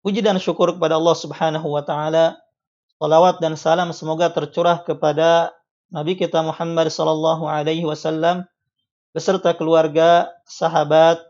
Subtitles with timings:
[0.00, 2.40] Puji dan syukur kepada Allah Subhanahu wa taala.
[2.96, 5.52] Salawat dan salam semoga tercurah kepada
[5.92, 8.48] Nabi kita Muhammad sallallahu alaihi wasallam
[9.12, 11.20] beserta keluarga, sahabat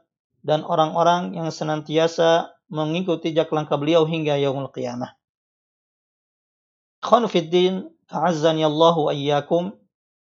[0.47, 5.19] dan orang-orang yang senantiasa mengikuti jejak langkah beliau hingga yaumul qiyamah.
[7.02, 9.75] Ikhwan fiddin, a'azzani Allahu ayyakum.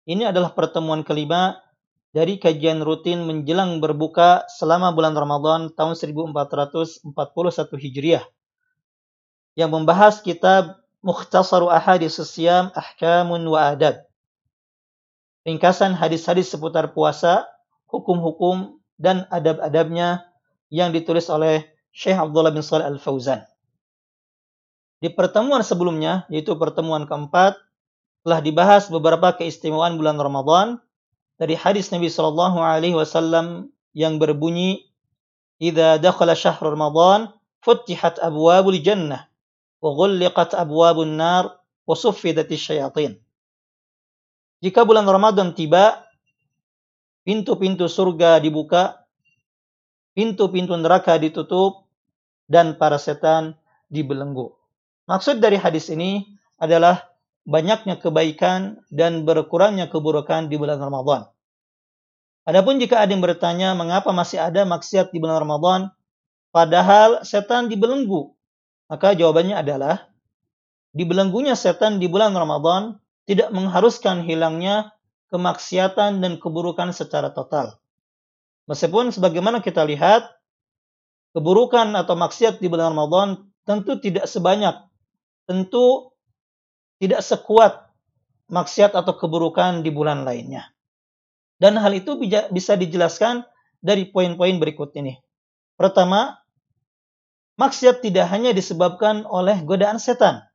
[0.09, 1.61] Ini adalah pertemuan kelima
[2.17, 7.13] dari kajian rutin menjelang berbuka selama bulan Ramadan tahun 1441
[7.77, 8.25] Hijriah
[9.59, 14.07] yang membahas kitab Mukhtasaru Ahadis Siyam Ahkamun wa Adab.
[15.43, 17.43] Ringkasan hadis-hadis seputar puasa,
[17.91, 20.23] hukum-hukum dan adab-adabnya
[20.71, 23.43] yang ditulis oleh Syekh Abdullah bin Shalih Al-Fauzan.
[24.99, 27.59] Di pertemuan sebelumnya, yaitu pertemuan keempat,
[28.23, 30.79] telah dibahas beberapa keistimewaan bulan Ramadan
[31.39, 34.91] dari hadis Nabi Shallallahu Alaihi Wasallam yang berbunyi,
[35.63, 37.31] "Idza dakhala syahr Ramadan,
[37.63, 39.28] futihat abwabul jannah
[39.79, 41.43] وغلقت أبواب النار
[41.87, 43.13] وصفدت الشياطين.
[44.59, 46.03] Jika bulan Ramadan tiba,
[47.23, 49.07] pintu-pintu surga dibuka,
[50.11, 51.87] pintu-pintu neraka ditutup,
[52.51, 53.55] dan para setan
[53.87, 54.51] dibelenggu.
[55.07, 56.27] Maksud dari hadis ini
[56.59, 57.07] adalah
[57.47, 61.31] banyaknya kebaikan dan berkurangnya keburukan di bulan Ramadan.
[62.43, 65.81] Adapun jika ada yang bertanya mengapa masih ada maksiat di bulan Ramadan,
[66.51, 68.35] padahal setan dibelenggu
[68.89, 70.09] maka jawabannya adalah
[70.97, 72.97] dibelenggunya setan di bulan Ramadan
[73.29, 74.97] tidak mengharuskan hilangnya
[75.29, 77.77] kemaksiatan dan keburukan secara total.
[78.65, 80.25] Meskipun sebagaimana kita lihat
[81.37, 84.73] keburukan atau maksiat di bulan Ramadan tentu tidak sebanyak,
[85.45, 86.09] tentu
[86.97, 87.93] tidak sekuat
[88.49, 90.73] maksiat atau keburukan di bulan lainnya.
[91.61, 92.17] Dan hal itu
[92.49, 93.45] bisa dijelaskan
[93.77, 95.21] dari poin-poin berikut ini.
[95.77, 96.38] Pertama,
[97.59, 100.47] Maksiat tidak hanya disebabkan oleh godaan setan.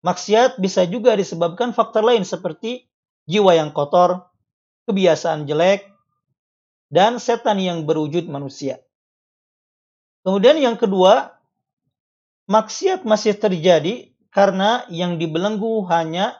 [0.00, 2.88] Maksiat bisa juga disebabkan faktor lain seperti
[3.28, 4.32] jiwa yang kotor,
[4.88, 5.84] kebiasaan jelek,
[6.88, 8.80] dan setan yang berwujud manusia.
[10.24, 11.36] Kemudian yang kedua,
[12.48, 16.32] maksiat masih terjadi karena yang dibelenggu hanya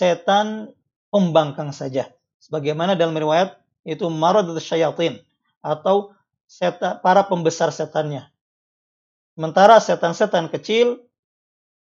[0.00, 0.72] setan
[1.12, 2.08] pembangkang saja.
[2.40, 5.20] Sebagaimana dalam riwayat itu marad syayatin
[5.60, 6.16] atau
[6.48, 8.24] setan, para pembesar setannya.
[9.38, 10.98] Sementara setan-setan kecil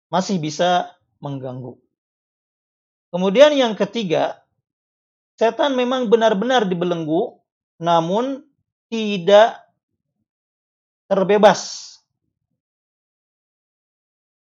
[0.08, 1.76] masih bisa mengganggu.
[3.12, 4.40] Kemudian yang ketiga,
[5.36, 7.36] setan memang benar-benar dibelenggu,
[7.76, 8.48] namun
[8.88, 9.60] tidak
[11.04, 11.92] terbebas.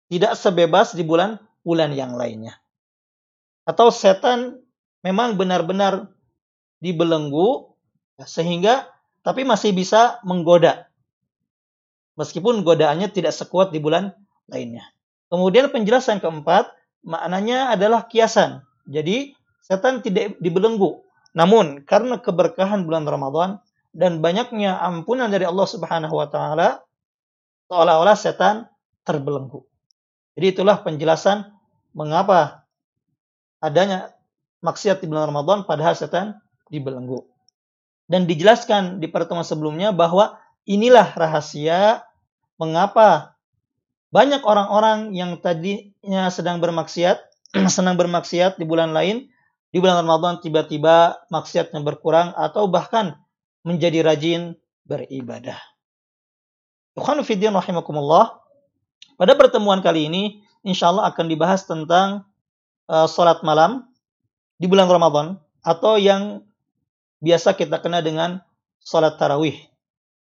[0.07, 2.55] Tidak sebebas di bulan-bulan yang lainnya.
[3.67, 4.63] Atau setan
[5.03, 6.07] memang benar-benar
[6.79, 7.67] dibelenggu,
[8.23, 8.87] sehingga
[9.27, 10.87] tapi masih bisa menggoda
[12.17, 14.13] meskipun godaannya tidak sekuat di bulan
[14.49, 14.85] lainnya.
[15.29, 16.73] Kemudian penjelasan keempat,
[17.05, 18.65] maknanya adalah kiasan.
[18.89, 21.03] Jadi, setan tidak dibelenggu.
[21.37, 23.61] Namun, karena keberkahan bulan Ramadan
[23.93, 26.85] dan banyaknya ampunan dari Allah Subhanahu wa taala,
[27.69, 28.71] seolah-olah setan
[29.03, 29.67] terbelenggu.
[30.37, 31.49] Jadi itulah penjelasan
[31.97, 32.69] mengapa
[33.59, 34.13] adanya
[34.61, 36.39] maksiat di bulan Ramadan padahal setan
[36.69, 37.25] dibelenggu.
[38.07, 42.03] Dan dijelaskan di pertemuan sebelumnya bahwa inilah rahasia
[42.59, 43.39] mengapa
[44.11, 47.21] banyak orang-orang yang tadinya sedang bermaksiat,
[47.75, 49.31] senang bermaksiat di bulan lain,
[49.71, 53.19] di bulan Ramadan tiba-tiba maksiatnya berkurang atau bahkan
[53.67, 54.55] menjadi rajin
[54.87, 55.59] beribadah.
[56.97, 58.41] Tuhan fiddin rahimakumullah.
[59.21, 62.25] Pada pertemuan kali ini, insya Allah akan dibahas tentang
[62.89, 63.85] uh, sholat malam
[64.57, 66.41] di bulan Ramadan atau yang
[67.21, 68.41] biasa kita kenal dengan
[68.81, 69.76] sholat tarawih.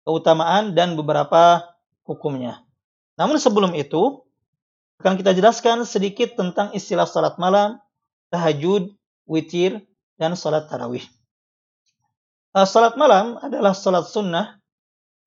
[0.01, 1.61] Keutamaan dan beberapa
[2.03, 2.65] hukumnya.
[3.15, 4.25] Namun sebelum itu,
[5.01, 7.81] akan kita jelaskan sedikit tentang istilah salat malam,
[8.29, 8.93] tahajud,
[9.25, 9.81] witir,
[10.21, 11.01] dan salat tarawih.
[12.53, 14.61] Uh, salat malam adalah salat sunnah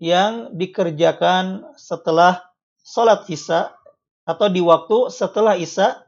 [0.02, 2.42] yang dikerjakan setelah
[2.82, 3.72] salat isya
[4.26, 6.04] atau di waktu setelah isya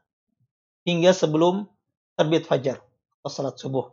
[0.87, 1.67] hingga sebelum
[2.15, 2.79] terbit fajar
[3.23, 3.91] atau salat subuh.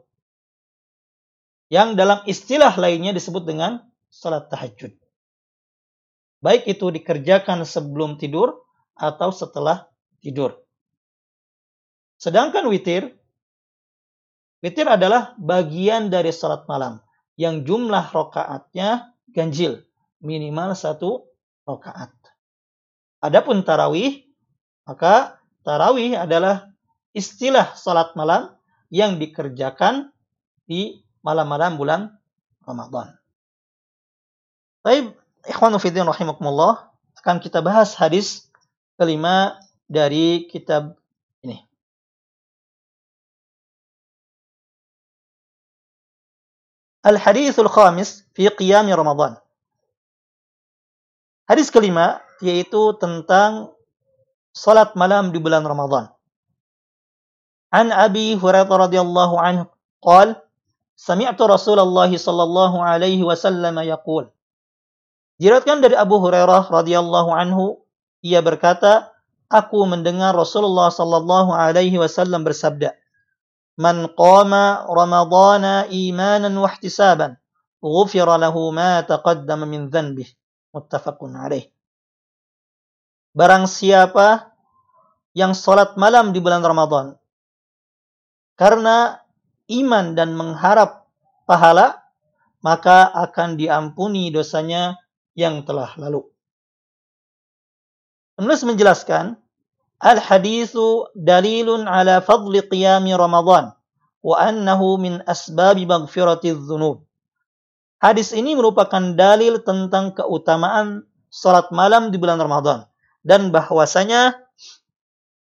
[1.71, 3.81] Yang dalam istilah lainnya disebut dengan
[4.13, 4.93] salat tahajud.
[6.37, 8.61] Baik itu dikerjakan sebelum tidur
[8.93, 9.89] atau setelah
[10.21, 10.61] tidur.
[12.21, 13.09] Sedangkan witir,
[14.61, 17.01] witir adalah bagian dari salat malam
[17.33, 19.81] yang jumlah rokaatnya ganjil,
[20.21, 21.25] minimal satu
[21.65, 22.13] rokaat.
[23.23, 24.21] Adapun tarawih,
[24.85, 26.69] maka tarawih adalah
[27.15, 28.53] istilah salat malam
[28.93, 30.13] yang dikerjakan
[30.69, 32.01] di malam-malam bulan
[32.61, 33.22] Ramadan.
[34.82, 35.14] Baik,
[35.44, 38.48] ikhwanu fiddin rahimakumullah, akan kita bahas hadis
[38.96, 39.58] kelima
[39.90, 40.96] dari kitab
[41.42, 41.66] ini.
[47.02, 49.38] Al-hadithul khamis fi qiyam Ramadan.
[51.48, 53.72] Hadis kelima yaitu tentang
[54.52, 56.12] salat malam di bulan Ramadan.
[57.68, 59.68] An Abi Hurairah radhiyallahu anhu
[60.02, 60.36] قال
[60.96, 64.30] سمعت رسول الله صلى الله عليه وسلم يقول
[65.41, 67.81] Diriwayatkan dari Abu Hurairah radhiyallahu anhu,
[68.21, 69.13] ia berkata,
[69.49, 72.97] aku mendengar Rasulullah sallallahu alaihi wasallam bersabda,
[73.77, 77.37] "Man qama Ramadhana imanan wa ihtisaban,
[77.81, 80.29] ghufira lahu ma taqaddama min dhanbih."
[80.73, 81.69] Muttafaqun alaih.
[83.33, 84.53] Barang siapa
[85.37, 87.17] yang salat malam di bulan Ramadan
[88.57, 89.21] karena
[89.69, 91.09] iman dan mengharap
[91.49, 92.05] pahala,
[92.61, 95.02] maka akan diampuni dosanya
[95.33, 96.25] yang telah lalu.
[98.33, 99.37] Penulis menjelaskan,
[100.03, 103.71] Al-hadithu dalilun ala fadli qiyami Ramadan
[104.19, 107.07] wa annahu min asbabi maghfirati dhunub.
[108.03, 112.83] Hadis ini merupakan dalil tentang keutamaan salat malam di bulan Ramadan
[113.23, 114.35] dan bahwasanya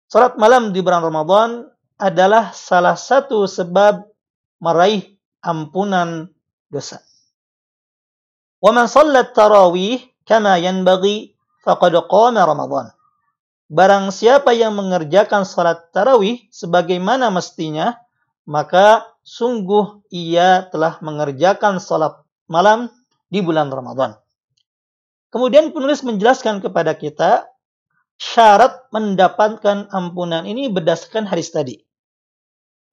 [0.07, 1.67] salat malam di bulan Ramadan
[1.99, 4.07] adalah salah satu sebab
[4.63, 6.31] meraih ampunan
[6.71, 7.03] dosa.
[8.65, 12.89] Man sallat tarawih kama yanbaghi faqad qama Ramadan.
[13.69, 17.93] Barang siapa yang mengerjakan salat tarawih sebagaimana mestinya,
[18.49, 22.17] maka sungguh ia telah mengerjakan salat
[22.49, 22.89] malam
[23.29, 24.17] di bulan Ramadan.
[25.29, 27.45] Kemudian penulis menjelaskan kepada kita
[28.17, 31.84] syarat mendapatkan ampunan ini berdasarkan hadis tadi.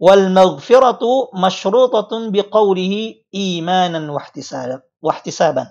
[0.03, 4.11] Wal maghfiratu masyrutatun biqawlihi imanan
[4.99, 5.71] wahtisaban.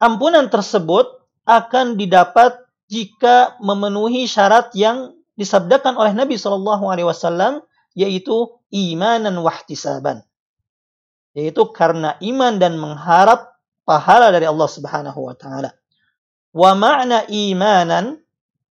[0.00, 2.56] Ampunan tersebut akan didapat
[2.88, 7.60] jika memenuhi syarat yang disabdakan oleh Nabi Shallallahu Alaihi Wasallam
[7.92, 10.24] yaitu imanan wahtisaban
[11.34, 15.74] yaitu karena iman dan mengharap pahala dari Allah Subhanahu wa taala.
[16.54, 18.22] Wa ma'na imanan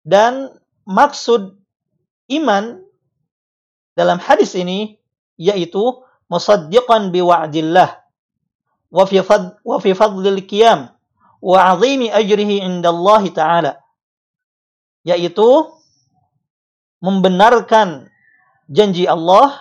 [0.07, 0.55] dan
[0.87, 1.59] maksud
[2.31, 2.79] iman
[3.95, 4.99] dalam hadis ini
[5.39, 7.91] yaitu musaddiqan biwa'dillah
[8.95, 10.91] wa fi fad wa fi fadlil qiyam
[11.43, 13.83] wa 'azimi ajrihi 'indallahi taala
[15.07, 15.47] yaitu
[17.03, 18.09] membenarkan
[18.71, 19.61] janji Allah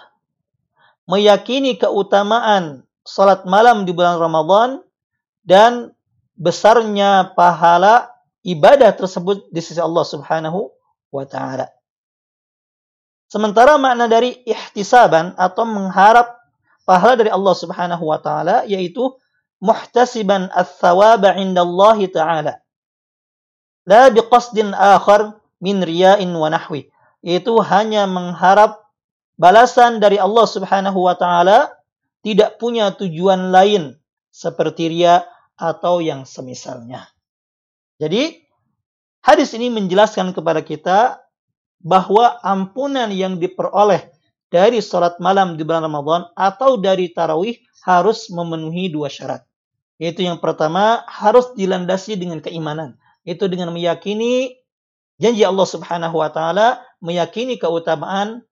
[1.09, 4.79] meyakini keutamaan salat malam di bulan Ramadan
[5.44, 5.91] dan
[6.39, 8.07] besarnya pahala
[8.47, 10.71] ibadah tersebut di sisi Allah Subhanahu
[11.12, 11.68] wa taala.
[13.33, 16.38] Sementara makna dari ihtisaban atau mengharap
[16.85, 19.09] pahala dari Allah Subhanahu wa taala yaitu
[19.57, 22.53] muhtasiban ats-tsawaba 'inda Allah taala.
[23.89, 26.93] La biqasdin akhar min riya'in wa nahwi.
[27.25, 28.86] Itu hanya mengharap
[29.41, 31.74] balasan dari Allah Subhanahu wa taala
[32.22, 33.98] tidak punya tujuan lain
[34.29, 35.25] seperti ria
[35.58, 37.10] atau yang semisalnya.
[37.98, 38.46] Jadi
[39.25, 41.23] hadis ini menjelaskan kepada kita
[41.84, 44.08] bahwa ampunan yang diperoleh
[44.48, 49.44] dari sholat malam di bulan Ramadan atau dari tarawih harus memenuhi dua syarat.
[50.00, 52.96] Yaitu yang pertama harus dilandasi dengan keimanan.
[53.28, 54.56] Itu dengan meyakini
[55.20, 58.48] janji Allah Subhanahu wa taala, meyakini keutamaan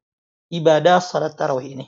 [0.51, 1.87] ibadah salat tarawih ini.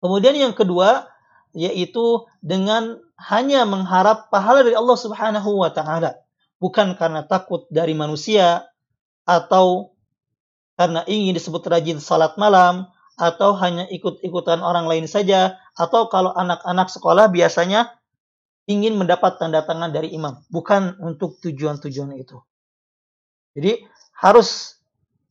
[0.00, 1.08] Kemudian yang kedua
[1.56, 6.20] yaitu dengan hanya mengharap pahala dari Allah Subhanahu wa taala,
[6.60, 8.68] bukan karena takut dari manusia
[9.24, 9.95] atau
[10.76, 16.92] karena ingin disebut rajin salat malam atau hanya ikut-ikutan orang lain saja atau kalau anak-anak
[16.92, 17.96] sekolah biasanya
[18.68, 22.36] ingin mendapat tanda tangan dari imam, bukan untuk tujuan-tujuan itu.
[23.56, 23.88] Jadi
[24.20, 24.76] harus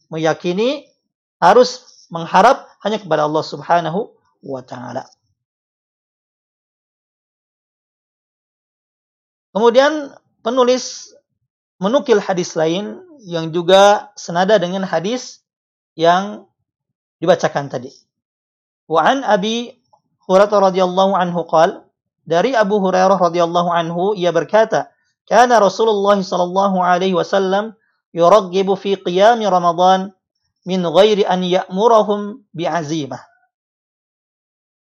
[0.09, 0.89] meyakini,
[1.37, 4.09] harus mengharap hanya kepada Allah Subhanahu
[4.41, 5.05] wa taala.
[9.55, 10.11] Kemudian
[10.43, 11.15] penulis
[11.81, 15.43] menukil hadis lain yang juga senada dengan hadis
[15.95, 16.47] yang
[17.19, 17.91] dibacakan tadi.
[18.85, 19.75] Wa an Abi
[20.29, 21.85] Hurairah radhiyallahu anhu qala
[22.25, 24.89] dari Abu Hurairah radhiyallahu anhu ia berkata,
[25.29, 27.77] kana Rasulullah sallallahu alaihi wasallam
[28.13, 30.13] yuraggibu fi qiyam Ramadan
[30.65, 33.21] min ghairi an ya'murahum bi'azimah.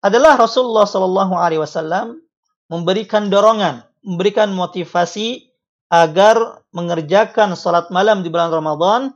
[0.02, 2.20] Adalah Rasulullah sallallahu alaihi wasallam
[2.68, 5.51] memberikan dorongan, memberikan motivasi
[5.92, 9.12] agar mengerjakan salat malam di bulan Ramadan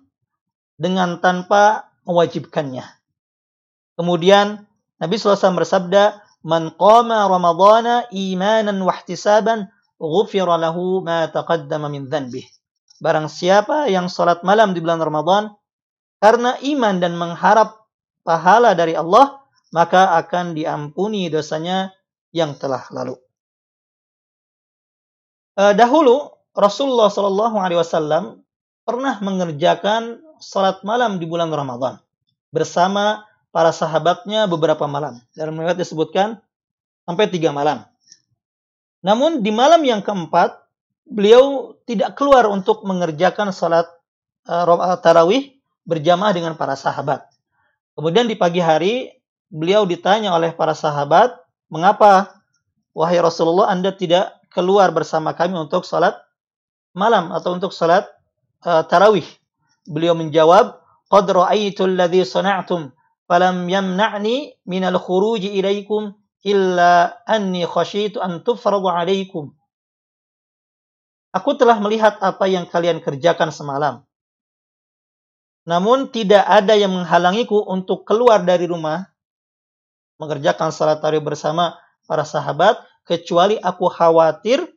[0.76, 2.84] dengan tanpa mewajibkannya.
[3.96, 4.68] Kemudian
[5.00, 12.44] Nabi SAW bersabda, Man qama Ramadana imanan wahtisaban, ghufira lahu ma taqaddama min dhanbih.
[13.00, 15.56] Barang siapa yang salat malam di bulan Ramadan,
[16.20, 17.88] karena iman dan mengharap
[18.28, 19.42] pahala dari Allah,
[19.72, 21.96] maka akan diampuni dosanya
[22.36, 23.16] yang telah lalu.
[25.56, 28.40] Uh, dahulu Rasulullah Shallallahu Alaihi Wasallam
[28.88, 32.00] pernah mengerjakan salat malam di bulan Ramadan
[32.56, 35.20] bersama para sahabatnya beberapa malam.
[35.36, 36.40] Dalam riwayat disebutkan
[37.04, 37.84] sampai tiga malam.
[39.04, 40.56] Namun di malam yang keempat
[41.06, 43.86] beliau tidak keluar untuk mengerjakan salat
[44.50, 45.54] uh, tarawih
[45.86, 47.28] berjamaah dengan para sahabat.
[47.94, 49.14] Kemudian di pagi hari
[49.52, 51.38] beliau ditanya oleh para sahabat,
[51.70, 52.42] mengapa
[52.98, 56.25] wahai Rasulullah Anda tidak keluar bersama kami untuk salat
[56.96, 58.08] malam atau untuk salat
[58.64, 59.28] uh, tarawih.
[59.86, 60.80] Beliau menjawab,
[61.12, 62.90] "Qad ra'aitu alladhi sana'tum
[63.30, 69.54] falam yamna'ni min al-khuruj ilaikum illa anni khashitu an tufradu alaikum."
[71.36, 74.08] Aku telah melihat apa yang kalian kerjakan semalam.
[75.68, 79.12] Namun tidak ada yang menghalangiku untuk keluar dari rumah
[80.16, 81.76] mengerjakan salat tarawih bersama
[82.08, 84.75] para sahabat kecuali aku khawatir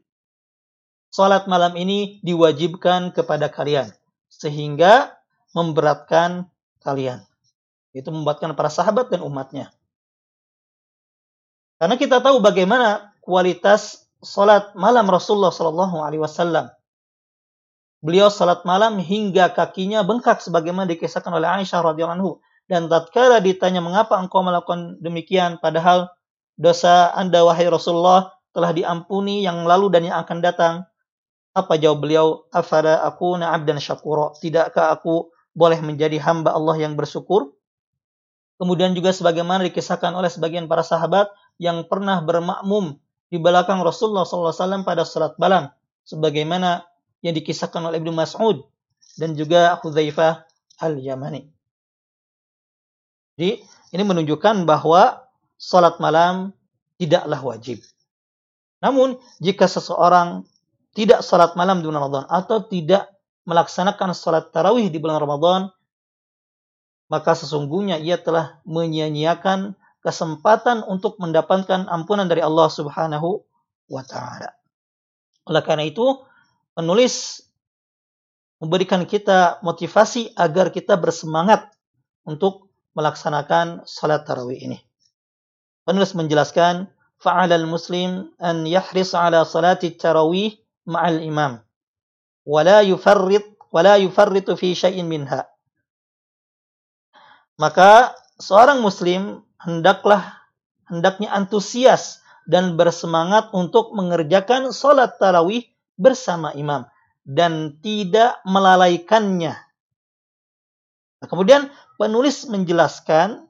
[1.08, 3.92] salat malam ini diwajibkan kepada kalian
[4.28, 5.16] sehingga
[5.56, 6.46] memberatkan
[6.84, 7.24] kalian.
[7.96, 9.72] Itu membuatkan para sahabat dan umatnya.
[11.78, 16.70] Karena kita tahu bagaimana kualitas salat malam Rasulullah Shallallahu Alaihi Wasallam.
[17.98, 22.32] Beliau salat malam hingga kakinya bengkak sebagaimana dikisahkan oleh Aisyah radhiyallahu anhu.
[22.68, 26.12] Dan tatkala ditanya mengapa engkau melakukan demikian padahal
[26.60, 30.74] dosa Anda wahai Rasulullah telah diampuni yang lalu dan yang akan datang.
[31.58, 32.46] Apa jawab beliau?
[32.54, 34.30] Afara aku dan syakura.
[34.38, 37.58] Tidakkah aku boleh menjadi hamba Allah yang bersyukur?
[38.62, 44.86] Kemudian juga sebagaimana dikisahkan oleh sebagian para sahabat yang pernah bermakmum di belakang Rasulullah SAW
[44.86, 45.70] pada salat malam.
[46.06, 46.86] Sebagaimana
[47.26, 48.62] yang dikisahkan oleh Ibnu Mas'ud
[49.18, 50.46] dan juga Hudzaifah
[50.78, 51.50] al-Yamani.
[53.38, 53.62] Jadi
[53.94, 55.26] ini menunjukkan bahwa
[55.58, 56.54] salat malam
[56.98, 57.82] tidaklah wajib.
[58.78, 60.46] Namun, jika seseorang
[60.98, 63.06] tidak salat malam di bulan Ramadan atau tidak
[63.46, 65.70] melaksanakan salat tarawih di bulan Ramadan,
[67.06, 73.46] maka sesungguhnya ia telah menyia-nyiakan kesempatan untuk mendapatkan ampunan dari Allah Subhanahu
[73.86, 74.50] wa taala.
[75.46, 76.18] Oleh karena itu,
[76.74, 77.46] penulis
[78.58, 81.70] memberikan kita motivasi agar kita bersemangat
[82.26, 84.82] untuk melaksanakan salat tarawih ini.
[85.86, 86.90] Penulis menjelaskan,
[87.22, 90.58] fa'alal muslim an yahris ala salati tarawih
[90.88, 91.60] ma'al imam.
[92.48, 95.44] Wala yufarrit wala yufarritu fi syai'in minha.
[97.60, 100.38] Maka seorang muslim hendaklah
[100.88, 105.68] hendaknya antusias dan bersemangat untuk mengerjakan salat tarawih
[106.00, 106.88] bersama imam
[107.28, 109.52] dan tidak melalaikannya.
[111.18, 111.68] Nah, kemudian
[112.00, 113.44] penulis menjelaskan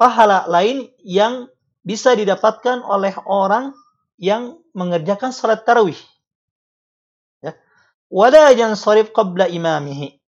[0.00, 1.46] pahala lain yang
[1.84, 3.76] bisa didapatkan oleh orang
[4.16, 6.00] yang mengerjakan salat tarawih.
[8.54, 10.22] Yansarif qabla imamihi.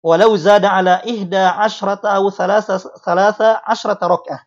[0.00, 4.40] Walau zada ala ihda ashrata atau thalatha, thalatha ashrata rok'ah.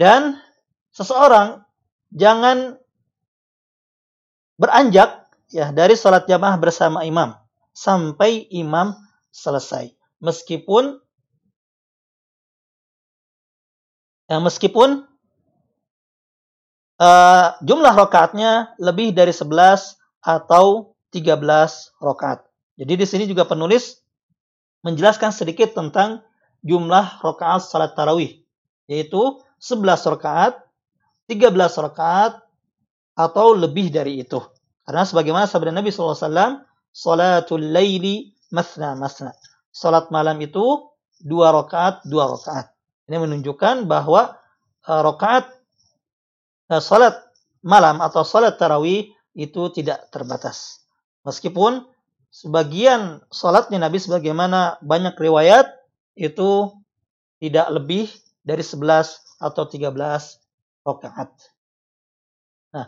[0.00, 0.40] Dan
[0.90, 1.62] seseorang
[2.10, 2.80] jangan
[4.58, 7.36] beranjak ya dari salat jamaah bersama imam
[7.76, 8.96] sampai imam
[9.30, 9.94] selesai.
[10.18, 10.98] Meskipun
[14.32, 15.04] Ya, meskipun
[16.96, 21.42] uh, jumlah rokaatnya lebih dari 11 atau 13
[22.00, 22.46] rokaat.
[22.78, 24.00] Jadi di sini juga penulis
[24.86, 26.24] menjelaskan sedikit tentang
[26.64, 28.40] jumlah rokaat salat tarawih.
[28.86, 30.62] Yaitu 11 rokaat,
[31.30, 32.42] 13 rokaat,
[33.12, 34.40] atau lebih dari itu.
[34.82, 39.32] Karena sebagaimana sabda Nabi SAW, Salatul layli masna masna.
[39.72, 40.92] Salat malam itu
[41.24, 42.68] dua rokaat, dua rokaat.
[43.08, 44.36] Ini menunjukkan bahwa
[44.84, 45.48] uh, rakaat
[46.68, 47.16] uh, salat
[47.64, 50.84] malam atau salat tarawih itu tidak terbatas.
[51.24, 51.86] Meskipun
[52.32, 55.68] sebagian salatnya Nabi sebagaimana banyak riwayat
[56.16, 56.72] itu
[57.40, 58.08] tidak lebih
[58.44, 59.92] dari 11 atau 13
[60.84, 61.30] rakaat.
[62.72, 62.86] Nah,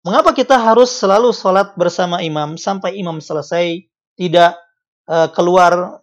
[0.00, 3.84] Mengapa kita harus selalu sholat bersama imam sampai imam selesai,
[4.16, 4.56] tidak
[5.04, 6.00] uh, keluar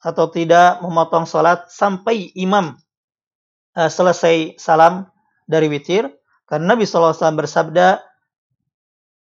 [0.00, 2.72] atau tidak memotong sholat sampai imam
[3.76, 5.04] uh, selesai salam
[5.44, 6.08] dari witir?
[6.48, 8.05] Karena Nabi SAW bersabda,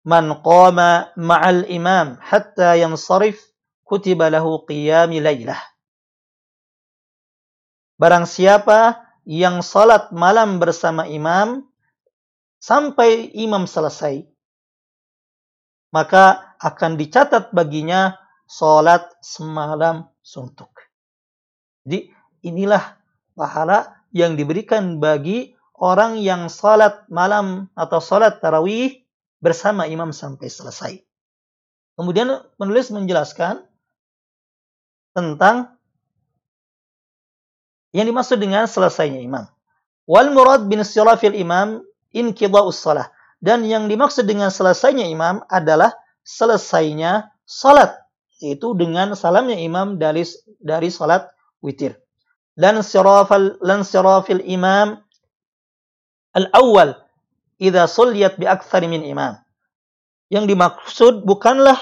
[0.05, 3.41] Man qama ma'al imam hatta yansarif
[3.81, 5.57] kutiba lahu qiyami laylah.
[7.97, 11.65] Barang siapa yang salat malam bersama imam
[12.61, 14.29] sampai imam selesai,
[15.89, 20.69] maka akan dicatat baginya sholat semalam suntuk.
[21.85, 22.11] Jadi
[22.45, 22.99] inilah
[23.33, 29.04] pahala yang diberikan bagi orang yang sholat malam atau sholat tarawih
[29.45, 30.93] bersama imam sampai selesai.
[31.93, 33.61] Kemudian penulis menjelaskan
[35.13, 35.77] tentang
[37.93, 39.45] yang dimaksud dengan selesainya imam.
[40.09, 43.13] Wal murad bin sirafil imam inqida'us salah.
[43.37, 45.93] Dan yang dimaksud dengan selesainya imam adalah
[46.25, 47.93] selesainya salat.
[48.41, 50.25] Yaitu dengan salamnya imam dari
[50.59, 51.29] dari salat
[51.61, 51.95] witir.
[52.57, 54.99] Dan sirafal lan sirafil imam
[56.35, 57.04] al-awwal
[57.61, 59.35] idza sulliyat bi aktsari min imam.
[60.31, 61.77] Yang dimaksud bukanlah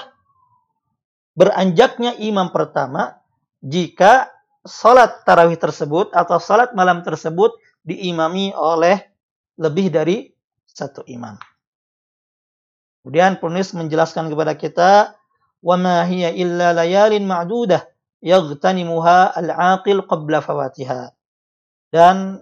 [1.34, 3.18] beranjaknya imam pertama
[3.64, 4.30] jika
[4.64, 7.52] salat tarawih tersebut atau salat malam tersebut
[7.84, 9.00] diimami oleh
[9.60, 10.32] lebih dari
[10.64, 11.36] satu imam.
[13.04, 14.90] Kemudian penulis menjelaskan kepada kita,
[15.60, 17.84] "Wa ma hiya illa layalin ma'dudah
[18.24, 21.12] yaghtanimuha al-aqil qabla fawatiha."
[21.92, 22.40] Dan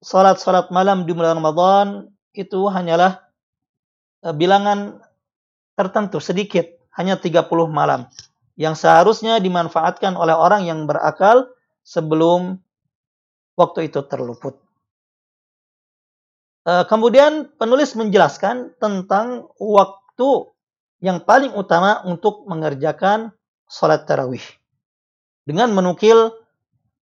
[0.00, 3.22] salat-salat malam di bulan Ramadan itu hanyalah
[4.26, 5.02] eh, bilangan
[5.74, 8.10] tertentu sedikit, hanya 30 malam
[8.60, 11.48] yang seharusnya dimanfaatkan oleh orang yang berakal
[11.80, 12.60] sebelum
[13.56, 14.60] waktu itu terluput.
[16.68, 20.52] Eh, kemudian penulis menjelaskan tentang waktu
[21.00, 23.32] yang paling utama untuk mengerjakan
[23.64, 24.44] sholat tarawih.
[25.48, 26.36] Dengan menukil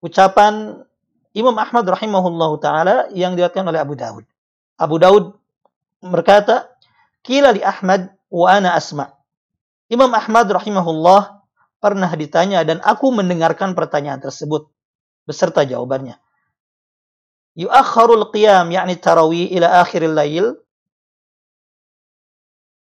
[0.05, 0.85] ucapan
[1.33, 4.29] Imam Ahmad rahimahullahu taala yang diriwayatkan oleh Abu Dawud.
[4.81, 5.37] Abu Dawud
[6.01, 6.73] berkata,
[7.21, 9.13] "Kila li Ahmad wa ana asma."
[9.93, 11.45] Imam Ahmad rahimahullah
[11.85, 14.73] pernah ditanya dan aku mendengarkan pertanyaan tersebut
[15.29, 16.17] beserta jawabannya.
[17.61, 20.47] Yuakharul qiyam yakni tarawih ila akhiril lail?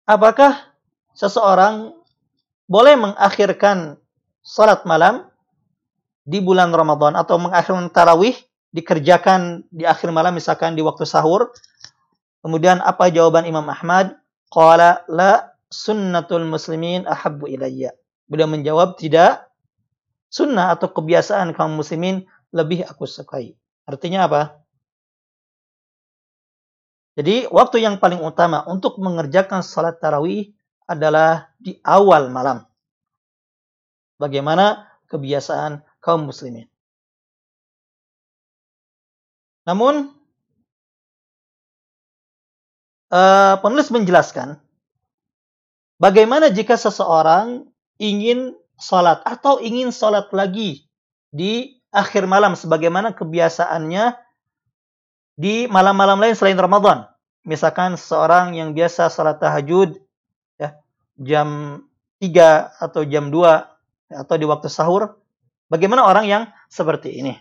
[0.09, 0.73] Apakah
[1.13, 1.93] seseorang
[2.65, 4.01] boleh mengakhirkan
[4.41, 5.27] salat malam
[6.23, 8.35] di bulan Ramadan atau mengakhirkan tarawih
[8.73, 11.53] dikerjakan di akhir malam misalkan di waktu sahur
[12.43, 14.19] kemudian apa jawaban Imam Ahmad
[14.51, 17.95] qala la sunnatul muslimin ahabbu ilayya
[18.29, 19.47] beliau menjawab tidak
[20.29, 24.41] sunnah atau kebiasaan kaum muslimin lebih aku sukai Artinya apa?
[27.13, 30.49] Jadi waktu yang paling utama untuk mengerjakan salat tarawih
[30.89, 32.65] adalah di awal malam.
[34.17, 36.65] Bagaimana kebiasaan kaum muslimin.
[39.67, 40.09] Namun
[43.13, 44.57] uh, penulis menjelaskan
[46.01, 47.69] bagaimana jika seseorang
[48.01, 50.89] ingin salat atau ingin salat lagi
[51.29, 54.17] di akhir malam sebagaimana kebiasaannya
[55.37, 57.05] di malam-malam lain selain Ramadan.
[57.43, 59.99] Misalkan seorang yang biasa salat tahajud
[60.57, 60.79] ya,
[61.19, 61.81] jam
[62.23, 65.19] 3 atau jam 2 atau di waktu sahur,
[65.67, 67.35] bagaimana orang yang seperti ini?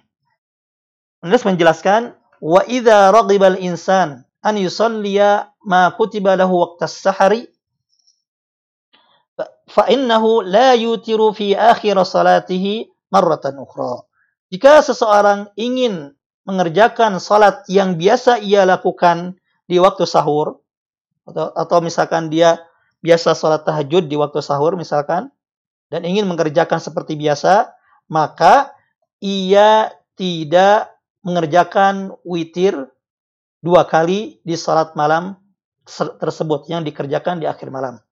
[1.22, 7.46] Menulis menjelaskan wa idza raghibal insan an yusalliya ma kutiba lahu waqtas sahari
[9.72, 14.05] fa innahu la yutiru fi akhir salatihi marratan ukhra.
[14.52, 16.12] Jika seseorang ingin
[16.44, 20.61] mengerjakan salat yang biasa ia lakukan di waktu sahur,
[21.24, 22.61] atau, atau misalkan dia
[23.00, 25.33] biasa salat tahajud di waktu sahur misalkan,
[25.88, 27.72] dan ingin mengerjakan seperti biasa,
[28.11, 28.76] maka
[29.22, 32.90] ia tidak mengerjakan witir
[33.62, 35.38] dua kali di salat malam
[36.18, 38.03] tersebut yang dikerjakan di akhir malam.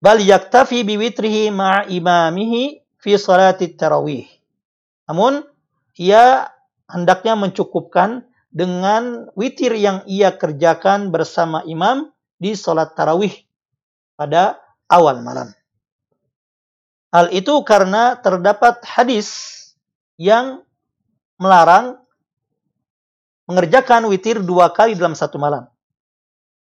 [0.00, 4.24] Bal yaktafi biwitrihi ma'a imamihi fi salatit tarawih.
[5.08, 5.44] Namun
[5.96, 6.48] ia
[6.88, 12.08] hendaknya mencukupkan dengan witir yang ia kerjakan bersama imam
[12.40, 13.32] di salat tarawih
[14.16, 15.52] pada awal malam.
[17.12, 19.28] Hal itu karena terdapat hadis
[20.20, 20.64] yang
[21.40, 22.00] melarang
[23.46, 25.66] mengerjakan witir dua kali dalam satu malam.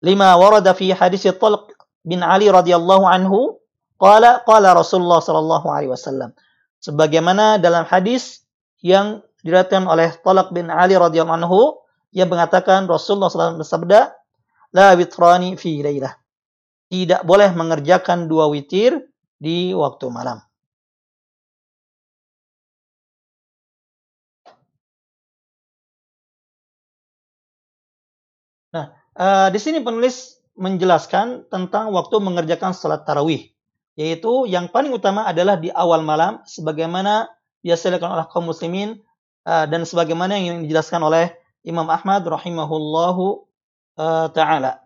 [0.02, 3.62] Lima warada fi hadis Talq bin Ali radhiyallahu anhu
[4.02, 6.34] Qala qala Rasulullah sallallahu alaihi wasallam.
[6.82, 8.42] Sebagaimana dalam hadis
[8.82, 11.78] yang diriwayatkan oleh Talak bin Ali radhiyallahu anhu
[12.10, 14.10] yang mengatakan Rasulullah SAW bersabda,
[14.74, 16.18] la witrani fi lailah.
[16.90, 19.06] Tidak boleh mengerjakan dua witir
[19.38, 20.42] di waktu malam.
[29.16, 33.48] Uh, di sini penulis menjelaskan tentang waktu mengerjakan salat tarawih,
[33.96, 37.28] yaitu yang paling utama adalah di awal malam, sebagaimana
[37.64, 39.00] biasa dilakukan oleh kaum muslimin
[39.48, 43.46] uh, dan sebagaimana yang dijelaskan oleh Imam Ahmad rahimahullahu
[43.96, 44.82] uh, taala.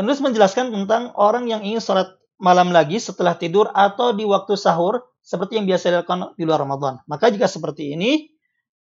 [0.00, 2.08] Penulis menjelaskan tentang orang yang ingin sholat
[2.40, 7.00] malam lagi setelah tidur atau di waktu sahur seperti yang biasa dilakukan di luar Ramadan.
[7.06, 8.28] Maka jika seperti ini,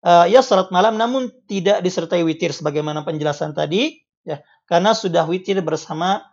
[0.03, 5.59] uh, ya salat malam namun tidak disertai witir sebagaimana penjelasan tadi, ya karena sudah witir
[5.61, 6.25] bersama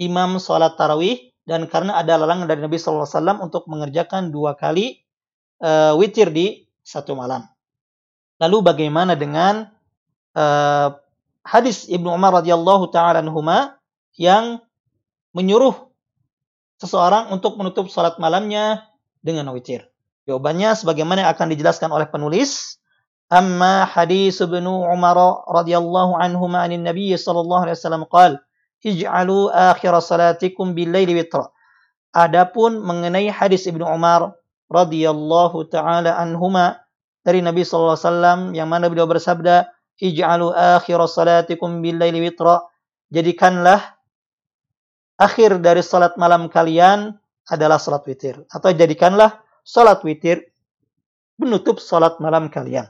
[0.00, 5.02] imam salat tarawih dan karena ada larangan dari Nabi SAW untuk mengerjakan dua kali
[5.64, 7.44] uh, witir di satu malam.
[8.40, 9.68] Lalu bagaimana dengan
[10.32, 10.88] uh,
[11.44, 13.20] hadis Ibnu Umar radhiyallahu taala
[14.16, 14.62] yang
[15.36, 15.90] menyuruh
[16.80, 18.89] seseorang untuk menutup salat malamnya
[19.20, 19.88] dengan witir?
[20.28, 22.80] Jawabannya sebagaimana akan dijelaskan oleh penulis.
[23.30, 25.14] Amma hadis Ibnu Umar
[25.46, 28.42] radhiyallahu anhu anin Nabi sallallahu alaihi wasallam qala
[28.82, 31.46] ij'alu akhir salatikum bil laili witra.
[32.10, 34.34] Adapun mengenai hadis Ibnu Umar
[34.66, 36.82] radhiyallahu taala anhuma
[37.22, 39.70] dari Nabi sallallahu alaihi wasallam yang mana beliau bersabda
[40.02, 42.66] ij'alu akhir salatikum bil laili witra.
[43.14, 43.94] Jadikanlah
[45.20, 47.19] akhir dari salat malam kalian
[47.50, 48.40] adalah salat witir.
[48.48, 50.48] Atau jadikanlah salat witir
[51.36, 52.86] menutup salat malam kalian.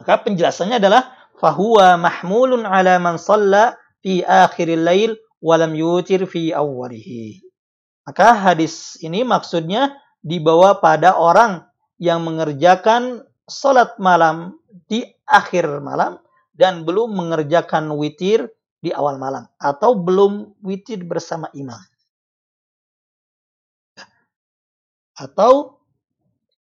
[0.00, 7.44] Maka penjelasannya adalah fahuwa mahmulun ala man salla fi akhiril lail walam yutir fi awwalihi.
[8.02, 11.62] Maka hadis ini maksudnya dibawa pada orang
[12.02, 14.58] yang mengerjakan salat malam
[14.90, 16.18] di akhir malam
[16.54, 18.50] dan belum mengerjakan witir
[18.82, 21.78] di awal malam atau belum witir bersama imam.
[25.16, 25.82] Atau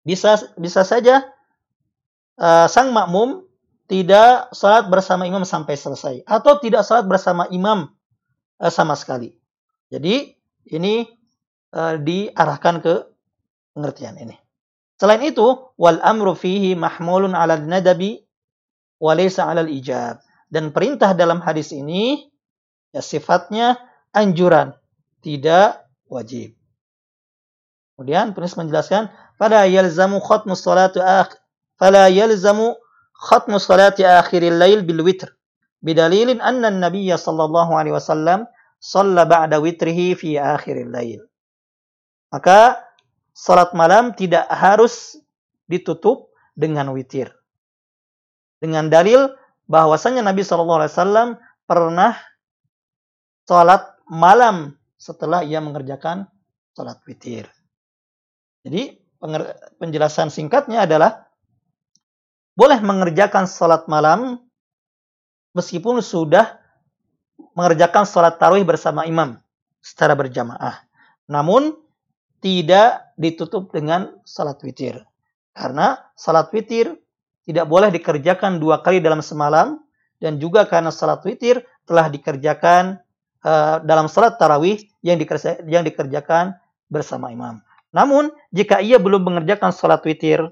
[0.03, 1.29] bisa bisa saja
[2.41, 3.45] uh, sang makmum
[3.91, 7.91] tidak salat bersama imam sampai selesai atau tidak salat bersama imam
[8.63, 9.35] uh, sama sekali.
[9.91, 10.35] Jadi
[10.71, 11.05] ini
[11.75, 12.95] uh, diarahkan ke
[13.75, 14.37] pengertian ini.
[15.01, 18.21] Selain itu, wal amru fihi mahmulun 'ala nadabi
[19.01, 20.21] wa laysa 'ala ijab.
[20.53, 22.29] Dan perintah dalam hadis ini
[22.93, 23.81] ya sifatnya
[24.13, 24.77] anjuran,
[25.25, 26.60] tidak wajib.
[28.01, 31.37] Kemudian penulis menjelaskan, "Fala yalzamu khatmu salatu akh
[31.77, 32.73] fala yalzamu
[33.13, 35.29] khatmu salati akhiril lail bil witr."
[35.85, 38.49] Bidalilin anna an-nabiy sallallahu alaihi wasallam
[38.81, 41.21] shalla ba'da witrihi fi akhiril lail.
[42.33, 42.81] Maka
[43.37, 45.21] salat malam tidak harus
[45.69, 47.29] ditutup dengan witir.
[48.65, 49.29] Dengan dalil
[49.69, 51.29] bahwasanya Nabi sallallahu alaihi wasallam
[51.69, 52.17] pernah
[53.45, 56.25] salat malam setelah ia mengerjakan
[56.73, 57.45] salat witir.
[58.65, 59.01] Jadi
[59.81, 61.29] penjelasan singkatnya adalah
[62.57, 64.41] boleh mengerjakan salat malam
[65.57, 66.61] meskipun sudah
[67.57, 69.41] mengerjakan salat tarawih bersama imam
[69.81, 70.85] secara berjamaah.
[71.25, 71.73] Namun
[72.41, 75.01] tidak ditutup dengan salat witir.
[75.53, 76.97] Karena salat witir
[77.45, 79.81] tidak boleh dikerjakan dua kali dalam semalam
[80.21, 83.01] dan juga karena salat witir telah dikerjakan
[83.45, 85.17] uh, dalam salat tarawih yang
[85.85, 86.57] dikerjakan
[86.93, 87.61] bersama imam.
[87.91, 90.47] Namun, jika ia belum mengerjakan salat witir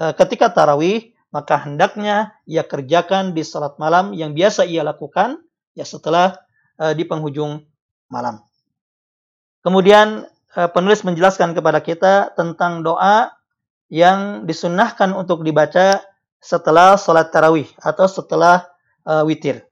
[0.00, 5.44] e, ketika tarawih, maka hendaknya ia kerjakan di salat malam yang biasa ia lakukan
[5.76, 6.40] ya setelah
[6.80, 7.60] e, di penghujung
[8.08, 8.40] malam.
[9.60, 10.24] Kemudian
[10.56, 13.36] e, penulis menjelaskan kepada kita tentang doa
[13.92, 16.00] yang disunnahkan untuk dibaca
[16.44, 18.68] setelah salat tarawih atau setelah
[19.08, 19.64] uh, witir.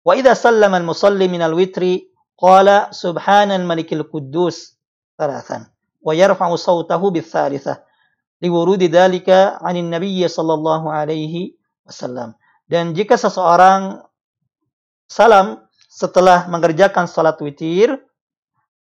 [0.00, 4.78] Wa idza sallama al-musalli min al-witri qala subhanal malikil quddus
[5.20, 5.68] thalathan
[6.06, 7.82] wa yarfa'u sawtahu bitsalitsah
[8.38, 12.38] liwurudi dzalika 'anin nabiy sallallahu alaihi wasallam.
[12.70, 14.06] Dan jika seseorang
[15.10, 17.98] salam setelah mengerjakan salat witir,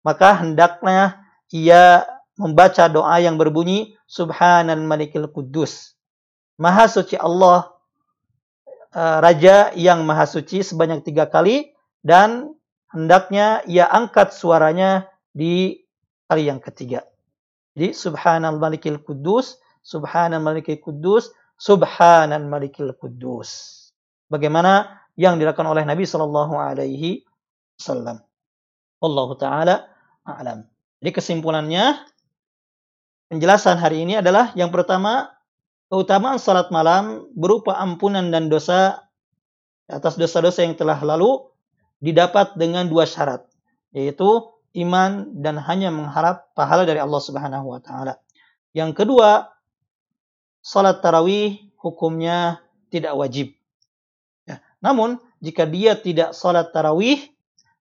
[0.05, 5.95] maka hendaknya ia membaca doa yang berbunyi Subhanal Malikil Kudus.
[6.59, 7.71] Maha suci Allah,
[8.93, 12.53] uh, Raja yang maha suci sebanyak tiga kali dan
[12.91, 15.83] hendaknya ia angkat suaranya di
[16.27, 17.03] kali yang ketiga.
[17.75, 23.71] Jadi subhanal malikil kudus, subhanal malikil kudus, subhanal malikil kudus.
[24.31, 27.23] Bagaimana yang dilakukan oleh Nabi Shallallahu Alaihi
[27.79, 28.23] Wasallam.
[29.03, 29.75] Allah Taala
[30.23, 30.63] a'lam.
[31.03, 31.99] Jadi kesimpulannya
[33.27, 35.35] penjelasan hari ini adalah yang pertama
[35.91, 39.05] keutamaan salat malam berupa ampunan dan dosa
[39.85, 41.45] atas dosa-dosa yang telah lalu
[42.01, 43.45] didapat dengan dua syarat,
[43.93, 48.19] yaitu iman dan hanya mengharap pahala dari Allah Subhanahu wa taala.
[48.75, 49.47] Yang kedua,
[50.59, 52.59] salat tarawih hukumnya
[52.91, 53.55] tidak wajib.
[54.43, 54.59] Ya.
[54.83, 57.31] Namun, jika dia tidak salat tarawih,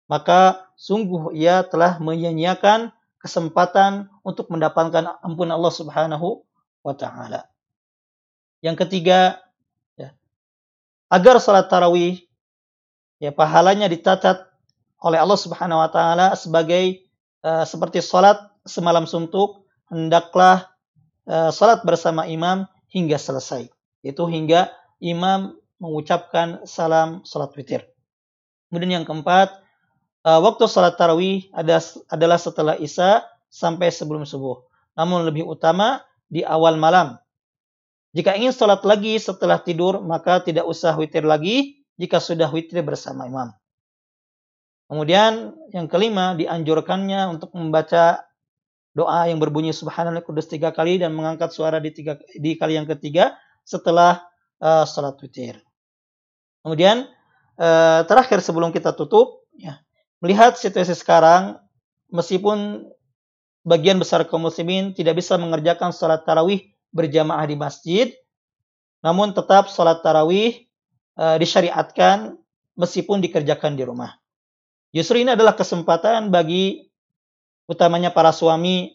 [0.06, 6.46] maka sungguh ia telah menyanyiakan kesempatan untuk mendapatkan ampun Allah Subhanahu
[6.86, 7.50] wa taala.
[8.62, 9.42] Yang ketiga,
[9.98, 10.14] ya,
[11.10, 12.22] agar salat tarawih
[13.18, 14.53] ya pahalanya dicatat
[15.04, 17.04] oleh Allah Subhanahu wa taala sebagai
[17.44, 20.72] uh, seperti salat semalam suntuk hendaklah
[21.28, 23.68] uh, salat bersama imam hingga selesai.
[24.00, 24.72] Itu hingga
[25.04, 27.84] imam mengucapkan salam salat witir.
[28.72, 29.60] Kemudian yang keempat,
[30.24, 34.64] uh, waktu salat tarawih ada, adalah setelah Isya sampai sebelum subuh.
[34.96, 36.00] Namun lebih utama
[36.32, 37.20] di awal malam.
[38.14, 43.26] Jika ingin salat lagi setelah tidur, maka tidak usah witir lagi jika sudah witir bersama
[43.26, 43.50] imam.
[44.94, 48.22] Kemudian yang kelima dianjurkannya untuk membaca
[48.94, 52.86] doa yang berbunyi Subhanallah Kudus tiga kali dan mengangkat suara di tiga di kali yang
[52.86, 53.34] ketiga
[53.66, 54.22] setelah
[54.62, 55.58] uh, salat witir.
[56.62, 57.10] Kemudian
[57.58, 59.82] uh, terakhir sebelum kita tutup, ya,
[60.22, 61.58] melihat situasi sekarang,
[62.14, 62.86] meskipun
[63.66, 68.14] bagian besar kaum muslimin tidak bisa mengerjakan salat tarawih berjamaah di masjid,
[69.02, 70.70] namun tetap salat tarawih
[71.18, 72.38] uh, disyariatkan
[72.78, 74.22] meskipun dikerjakan di rumah.
[74.94, 76.86] Justru ini adalah kesempatan bagi
[77.66, 78.94] utamanya para suami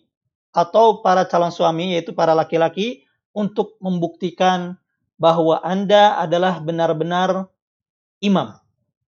[0.55, 3.03] atau para calon suami yaitu para laki-laki
[3.35, 4.79] untuk membuktikan
[5.19, 7.51] bahwa Anda adalah benar-benar
[8.23, 8.55] imam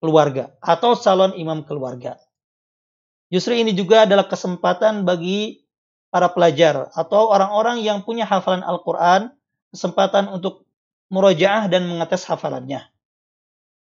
[0.02, 2.18] keluarga atau calon imam keluarga.
[3.30, 5.62] Justru ini juga adalah kesempatan bagi
[6.10, 9.32] para pelajar atau orang-orang yang punya hafalan Al-Quran,
[9.70, 10.68] kesempatan untuk
[11.08, 12.84] murojaah dan mengetes hafalannya.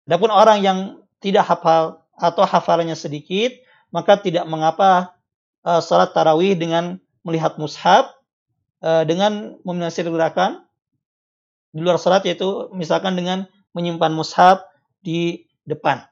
[0.05, 0.79] Adapun orang yang
[1.23, 3.53] tidak hafal atau hafalannya sedikit,
[3.92, 5.16] maka tidak mengapa
[5.64, 8.11] uh, salat tarawih dengan melihat mushaf
[8.83, 10.64] uh, dengan meminimalisir gerakan
[11.72, 14.61] di luar salat yaitu misalkan dengan menyimpan mushaf
[15.01, 16.05] di depan.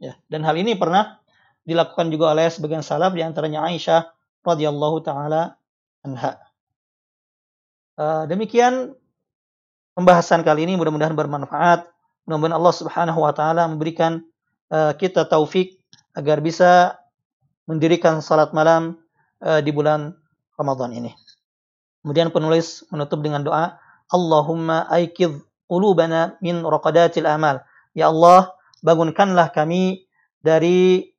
[0.00, 1.20] Ya, dan hal ini pernah
[1.68, 4.08] dilakukan juga oleh sebagian salaf di antaranya Aisyah
[4.46, 5.60] radhiyallahu taala
[6.00, 6.40] anha.
[8.00, 8.96] Uh, demikian
[9.92, 11.84] pembahasan kali ini mudah-mudahan bermanfaat.
[12.24, 14.24] Mudah-mudahan Allah Subhanahu wa taala memberikan
[14.70, 15.82] Eh, kita taufik
[16.14, 16.94] agar bisa
[17.66, 18.98] mendirikan salat malam
[19.42, 20.14] uh, di bulan
[20.58, 21.10] Ramadan ini.
[22.02, 23.78] Kemudian penulis menutup dengan doa,
[24.10, 27.62] Allahumma aikid qulubana min raqadatil amal.
[27.94, 30.06] Ya Allah, bangunkanlah kami
[30.42, 31.14] dari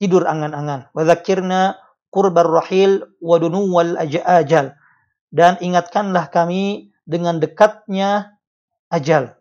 [0.00, 0.88] tidur angan-angan.
[0.92, 1.04] Wa
[2.08, 4.76] qurbar rahil wa dunuwal ajal.
[5.28, 8.40] Dan ingatkanlah kami dengan dekatnya
[8.92, 9.36] ajal.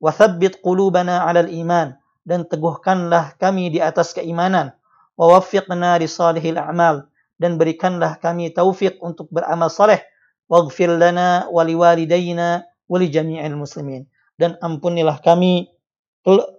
[0.00, 4.72] Wa thabbit qulubana 'alal iman dan teguhkanlah kami di atas keimanan.
[5.14, 7.06] Wa waffiqna li salihil a'mal
[7.38, 10.02] dan berikanlah kami taufik untuk beramal saleh.
[10.44, 14.04] Waghfir lana wa liwalidayna wa li jami'il muslimin.
[14.36, 15.70] Dan ampunilah kami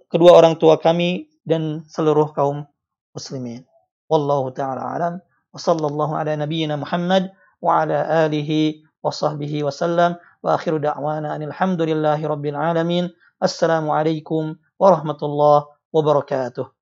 [0.09, 2.65] kedua orang tua kami dan seluruh kaum
[3.13, 3.61] muslimin.
[4.09, 5.13] Wallahu taala alam.
[5.53, 7.29] Wa sallallahu ala nabiyyina Muhammad
[7.61, 10.17] wa ala alihi wa sahbihi wa sallam.
[10.41, 13.09] Wa akhiru da'wana anil hamdulillahi rabbil alamin.
[13.37, 16.74] Assalamu alaikum ورحمة الله وبركاته.